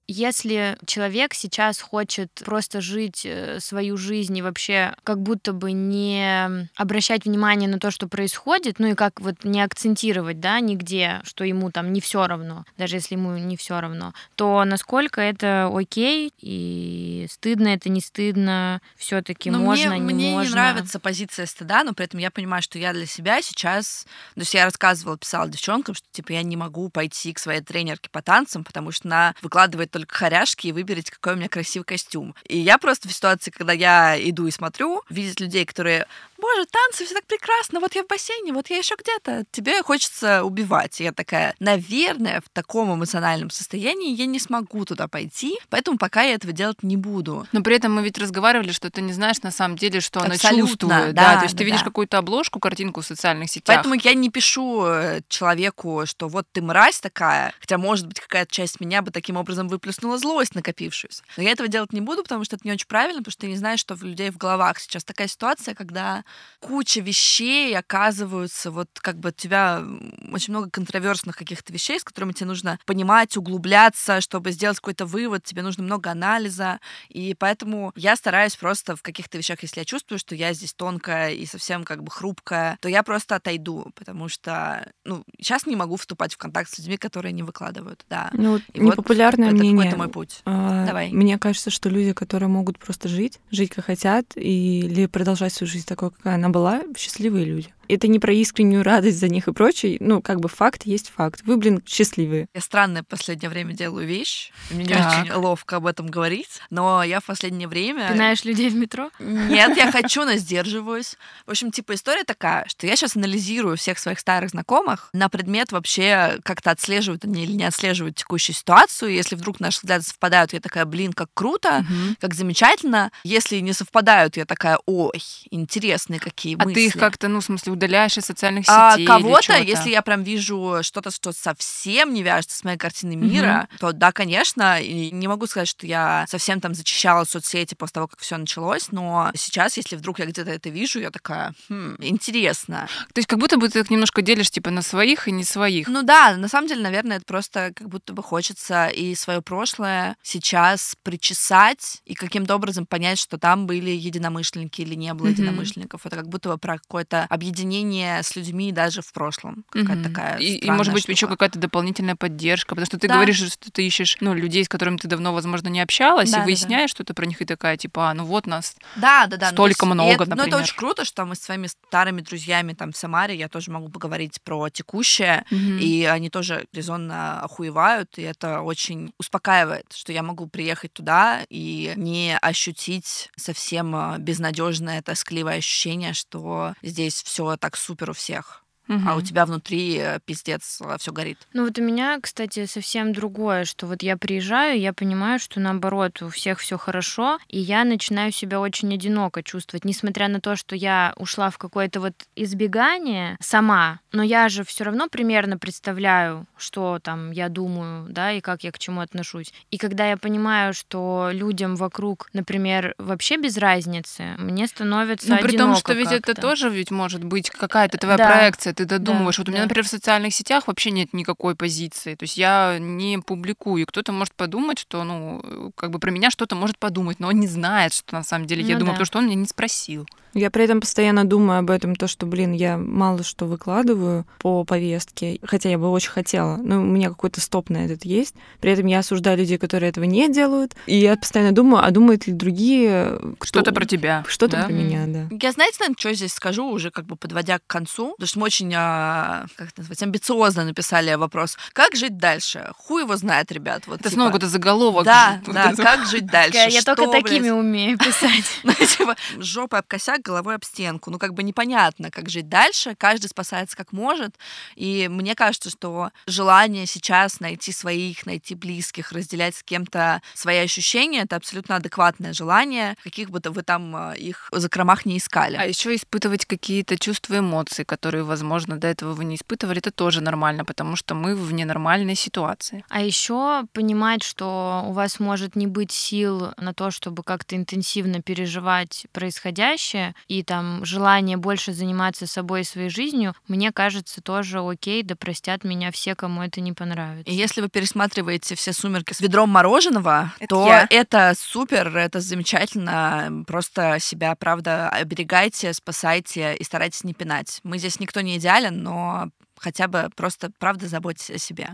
[0.08, 6.68] Если человек сейчас хочет просто жить э, свою жизнь и вообще как будто бы не
[6.76, 11.44] обращать внимание на то, что происходит, ну и как вот не акцентировать, да, нигде, что
[11.44, 16.34] ему там не все равно, даже если ему не все равно, то насколько это окей
[16.40, 20.48] и стыдно это не стыдно, все-таки можно, мне, не мне можно.
[20.48, 24.06] не нравится позиция стыда, но при этом я понимаю, что я для себя сейчас...
[24.36, 28.10] То есть я рассказывала, писала девчонкам, что типа я не могу пойти к своей тренерке
[28.10, 32.36] по танцам, потому что она выкладывает только хоряшки и выберите, какой у меня красивый костюм.
[32.48, 37.06] И я просто в ситуации, когда я иду и смотрю, видеть людей, которые боже, танцы,
[37.06, 39.46] все так прекрасно, вот я в бассейне, вот я еще где-то.
[39.52, 41.00] Тебе хочется убивать.
[41.02, 46.24] И я такая, наверное, в таком эмоциональном состоянии я не смогу туда пойти, поэтому пока
[46.24, 47.48] я этого делать не буду.
[47.52, 50.38] Но при этом мы ведь разговаривали, что ты не знаешь на самом деле, что она
[50.38, 51.14] чувствует.
[51.14, 51.86] да, то есть да, ты видишь да.
[51.86, 53.76] какую-то обложку, картинку в социальных сетях.
[53.76, 58.52] Поэтому я не пишу э, человеку, что вот ты мразь такая, хотя, может быть, какая-то
[58.52, 61.24] часть меня бы таким образом выплеснула злость накопившуюся.
[61.38, 63.48] Но я этого делать не буду, потому что это не очень правильно, потому что ты
[63.48, 66.24] не знаешь, что в людей в головах сейчас такая ситуация, когда
[66.60, 69.84] куча вещей оказываются, вот как бы у тебя
[70.32, 75.44] очень много контроверсных каких-то вещей, с которыми тебе нужно понимать, углубляться, чтобы сделать какой-то вывод,
[75.44, 80.20] тебе нужно много анализа, и поэтому я стараюсь просто в каких-то вещах, если я чувствую,
[80.20, 84.92] что я здесь тонкая и совсем как бы хрупкая, то я просто отойду, потому что,
[85.04, 88.30] ну, сейчас не могу вступать в контакт с людьми, которые не выкладывают, да.
[88.34, 89.78] Ну, И вот непопулярное это мнение.
[89.78, 90.42] какой-то мой путь.
[90.46, 91.12] А, Давай.
[91.12, 95.88] Мне кажется, что люди, которые могут просто жить, жить как хотят, или продолжать свою жизнь
[95.88, 97.74] такой, какая она была, счастливые люди.
[97.88, 99.98] Это не про искреннюю радость за них и прочее.
[100.00, 101.42] Ну, как бы факт есть факт.
[101.46, 102.48] Вы, блин, счастливые.
[102.54, 104.52] Я странное в последнее время делаю вещь.
[104.72, 108.12] Мне не очень ловко об этом говорить, но я в последнее время...
[108.12, 109.10] Пинаешь людей в метро?
[109.20, 111.16] Нет, я хочу, но сдерживаюсь.
[111.46, 115.72] В общем, типа история такая, что я сейчас анализирую всех своих старых знакомых на предмет
[115.72, 119.12] вообще как-то отслеживают они или не отслеживают текущую ситуацию.
[119.14, 122.18] Если вдруг наши взгляды совпадают, я такая, блин, как круто, Мгм.
[122.20, 123.12] как замечательно.
[123.24, 126.74] Если не совпадают, я такая, ой, интересные какие А мысли.
[126.74, 129.04] ты их как-то, ну, в смысле, удаляешь из социальных А сетей?
[129.04, 133.68] или кого-то, если я прям вижу что-то, что совсем не вяжется с моей картиной мира,
[133.80, 134.82] то да, конечно.
[134.82, 138.92] И не могу сказать, что я совсем там зачищала соцсети после того, как все началось,
[138.92, 142.88] но сейчас, если вдруг я где-то это вижу, я такая, хм, интересно.
[143.14, 145.88] То есть как будто бы ты так немножко делишь, типа, на своих и не своих.
[145.88, 150.16] Ну да, на самом деле, наверное, это просто как будто бы хочется и свое прошлое
[150.24, 155.34] сейчас причесать и каким-то образом понять, что там были единомышленники или не было Мгм.
[155.36, 156.06] единомышленников.
[156.06, 159.66] Это как будто бы про какое-то объединение с людьми даже в прошлом.
[159.70, 160.04] Какая-то Мгм.
[160.04, 161.12] такая и, и, может быть, штука.
[161.14, 163.16] еще какая-то дополнительная поддержка, потому что ты Да.
[163.16, 166.40] говоришь, что ты ищешь ну, людей, с которыми ты давно, возможно, не общалась, Да, и
[166.42, 168.76] да, выясняешь что-то про них, и такая, типа, а, ну вот нас.
[168.98, 169.46] Да, да, да.
[169.52, 170.60] ну, то Столько и много, это- Ну, это например.
[170.64, 174.42] очень круто, что мы с своими старыми друзьями там в Самаре, я тоже могу поговорить
[174.44, 180.92] про текущее, и они тоже резонно охуевают, и это очень успокаивает, что я могу приехать
[180.94, 188.62] туда и не ощутить совсем безнадежное, тоскливое ощущение, что здесь все так супер у всех.
[188.88, 189.08] Мгм.
[189.10, 191.40] А у тебя внутри э, пиздец, все горит.
[191.54, 196.22] Ну вот у меня, кстати, совсем другое, что вот я приезжаю, я понимаю, что наоборот
[196.22, 200.76] у всех все хорошо, и я начинаю себя очень одиноко чувствовать, несмотря на то, что
[200.76, 207.00] я ушла в какое-то вот избегание сама, но я же все равно примерно представляю, что
[207.02, 209.52] там я думаю, да, и как я к чему отношусь.
[209.72, 215.58] И когда я понимаю, что людям вокруг, например, вообще без разницы, мне становится Ну, при
[215.58, 216.42] том, что ведь это как-то.
[216.42, 218.28] тоже ведь может быть какая-то твоя Да.
[218.28, 219.38] проекция, ты додумываешь.
[219.38, 219.66] вот у меня, да.
[219.66, 222.16] например, в социальных сетях вообще нет никакой позиции.
[222.16, 223.86] То есть я не публикую.
[223.88, 227.48] Кто-то может подумать, что, ну, как бы про меня что-то может подумать, но он не
[227.48, 229.00] знает, что на самом деле я Ну думаю, да.
[229.00, 230.06] потому что он меня не спросил.
[230.36, 234.64] Я при этом постоянно думаю об этом, то, что, блин, я мало что выкладываю по
[234.66, 238.36] повестке, хотя я бы очень хотела, но у меня какой-то стоп на этот есть.
[238.60, 242.28] При этом я осуждаю людей, которые этого не делают, и я постоянно думаю, а думают
[242.28, 243.18] ли другие...
[243.40, 244.24] кто- Что-то про тебя.
[244.28, 244.64] Что-то да?
[244.66, 245.28] про меня, да.
[245.42, 248.46] Я, знаете, наверное, что здесь скажу, уже как бы подводя к концу, потому что мы
[248.46, 251.58] очень, а, как это назвать, амбициозно написали вопрос.
[251.74, 252.72] Как жить дальше?
[252.78, 253.84] Хуй его знает, ребят.
[253.88, 255.06] Вот, Это типа, снова какой-то заголовок.
[255.06, 255.82] Да, Вот да, это.
[255.82, 256.58] как жить дальше?
[256.58, 257.24] Я Что, только блядь?
[257.24, 258.44] такими умею писать.
[258.64, 261.12] Ну, типа, жопой об косяк, головой об стенку.
[261.12, 262.96] Ну, как бы непонятно, как жить дальше.
[262.98, 264.36] Каждый спасается как может.
[264.76, 271.22] И мне кажется, что желание сейчас найти своих, найти близких, разделять с кем-то свои ощущения,
[271.22, 275.56] это абсолютно адекватное желание, каких бы то вы там э, их в закромах не искали.
[275.58, 280.22] А еще испытывать какие-то чувства, эмоции, которые, возможно, до этого вы не испытывали, это тоже
[280.22, 282.84] нормально, потому что мы в ненормальной ситуации.
[282.90, 288.22] А еще понимать, что у вас может не быть сил на то, чтобы как-то интенсивно
[288.22, 295.04] переживать происходящее, и там желание больше заниматься собой и своей жизнью, мне кажется, тоже окей,
[295.04, 297.32] да простят меня все, кому это не понравится.
[297.32, 300.88] И если вы пересматриваете все «Сумерки» с ведром мороженого, Это то я.
[300.90, 303.44] это супер, это замечательно.
[303.48, 307.60] Просто себя, правда, оберегайте, спасайте и старайтесь не пинать.
[307.64, 311.70] Мы здесь никто не идеален, но хотя бы просто, правда, заботьтесь о себе.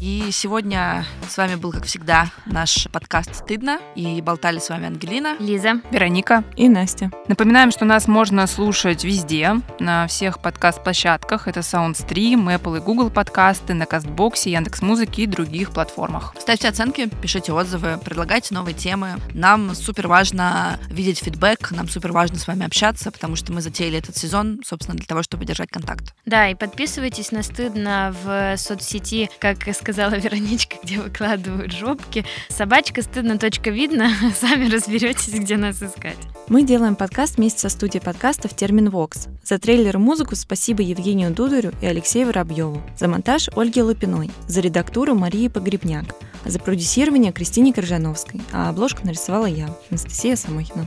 [0.00, 3.80] И сегодня с вами был, как всегда, наш подкаст «Стыдно».
[3.96, 5.36] И болтали с вами Ангелина.
[5.40, 6.44] Лиза, Вероника.
[6.54, 7.10] И Настя.
[7.26, 11.48] Напоминаем, что нас можно слушать везде, на всех подкаст-площадках.
[11.48, 16.32] Это SoundStream, Apple и Google подкасты, на Кастбоксе, Яндекс.Музыке и других платформах.
[16.38, 19.16] Ставьте оценки, пишите отзывы, предлагайте новые темы.
[19.34, 23.98] Нам супер важно видеть фидбэк, нам супер важно с вами общаться, потому что мы затеяли
[23.98, 26.14] этот сезон, собственно, для того, чтобы держать контакт.
[26.24, 32.22] да, и подписывайтесь на стыдно в соцсети, как и сказала Вероничка, где выкладывают жопки.
[32.50, 36.18] Собачка стыдно точка видно, сами разберетесь, где нас искать.
[36.48, 39.28] Мы делаем подкаст вместе со студией подкастов «Термин Вокс».
[39.42, 42.82] За трейлер и музыку спасибо Евгению Дударю и Алексею Воробьеву.
[42.98, 44.30] За монтаж Ольге Лапиной.
[44.46, 46.04] За редактуру Марии Погребняк.
[46.44, 48.42] За продюсирование Кристине Коржановской.
[48.52, 50.86] А обложку нарисовала я, Анастасия Самохина.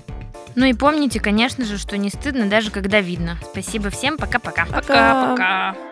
[0.54, 3.40] Ну и помните, конечно же, что не стыдно, даже когда видно.
[3.52, 4.68] Спасибо всем, пока-пока.
[4.68, 4.82] Пока.
[4.82, 5.91] Пока-пока.